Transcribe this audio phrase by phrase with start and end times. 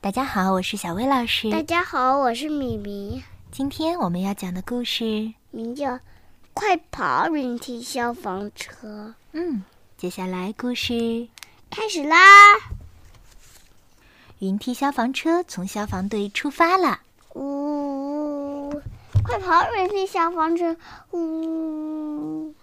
[0.00, 1.50] 大家好，我是小薇老师。
[1.50, 3.24] 大家好，我是米米。
[3.50, 5.88] 今天我们要讲的故事名叫
[6.54, 8.86] 《快跑云梯消防车》。
[9.32, 9.64] 嗯，
[9.96, 11.26] 接下来故事
[11.70, 12.16] 开始啦！
[14.38, 17.00] 云梯消防车从消防队出发了。
[17.34, 18.70] 呜！
[19.24, 20.76] 快跑云梯消防车！
[21.12, 22.54] 呜！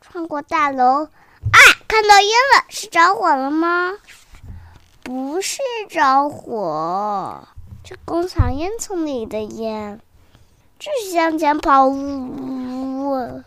[0.00, 1.58] 穿过大楼，啊！
[1.86, 3.92] 看到烟了，是着火了吗？
[5.06, 7.46] 不是着火，
[7.84, 10.00] 是工厂烟囱里的烟。
[10.80, 13.42] 继续向前跑，呜呜呜！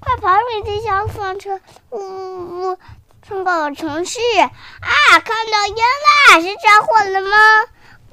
[0.00, 0.28] 快跑！
[0.52, 2.78] 云梯消防车，呜呜呜！
[3.22, 5.20] 穿过了城市，啊！
[5.24, 7.36] 看到烟啦，是着火了吗？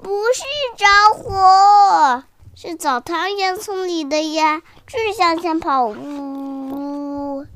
[0.03, 0.43] 不是
[0.77, 0.85] 着
[1.17, 2.23] 火，
[2.55, 4.61] 是澡堂烟囱里的烟。
[4.85, 7.47] 继续向前跑，呜呜呜！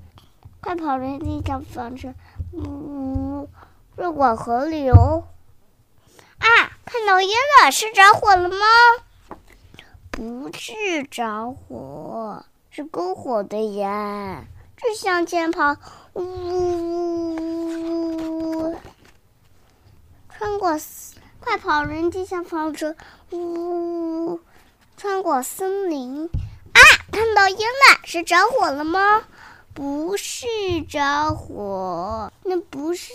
[0.59, 0.97] 快跑！
[0.97, 2.15] 云梯消防车，
[2.51, 3.49] 呜呜！
[3.99, 5.23] 越过河流。
[6.97, 7.29] 看到烟
[7.61, 8.55] 了，是着火了吗？
[10.11, 14.47] 不是着火，是篝火的烟。
[14.77, 15.75] 继续向前跑，
[16.13, 17.35] 呜呜
[18.69, 18.75] 呜！
[20.29, 20.79] 穿过，
[21.41, 21.83] 快跑！
[21.83, 22.95] 人机消防车，
[23.31, 24.39] 呜呜！
[24.95, 26.29] 穿过森林。
[26.71, 26.79] 啊！
[27.11, 29.23] 看到烟了，是着火了吗？
[29.73, 30.47] 不是
[30.87, 33.11] 着火，那不是。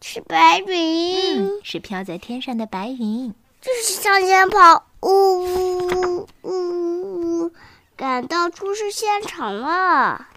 [0.00, 3.34] 是白云，嗯，是飘在天上的白云。
[3.60, 7.52] 继续向前跑，呜呜呜呜，
[7.96, 10.28] 赶到出事现场了。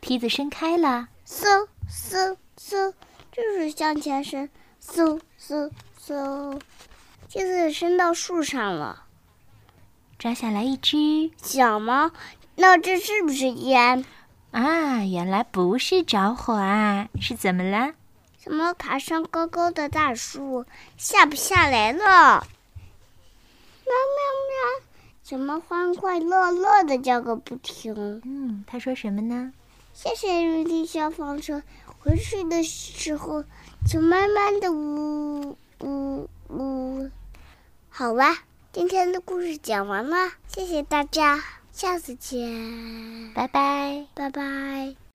[0.00, 2.92] 梯子伸开了，嗖嗖嗖，
[3.32, 4.50] 就是向前伸，
[4.84, 5.70] 嗖嗖
[6.04, 6.60] 嗖，
[7.28, 9.04] 梯子伸到树上了，
[10.18, 12.10] 抓下来一只小猫。
[12.56, 14.04] 那这是不是烟？
[14.50, 17.92] 啊，原来不是着火啊，是怎么了？
[18.42, 20.64] 怎么爬上高高的大树，
[20.96, 22.46] 下不下来了？
[23.84, 24.86] 喵喵喵！
[25.22, 28.20] 怎么欢快乐乐的叫个不停？
[28.24, 29.52] 嗯，他说什么呢？
[29.92, 31.62] 谢谢云梯消防车。
[32.02, 33.44] 回去的时候
[33.86, 37.10] 就慢慢的呜呜呜。
[37.90, 38.38] 好了，
[38.72, 45.09] 今天的故事讲完了，谢谢大家，下次见，拜拜，拜拜。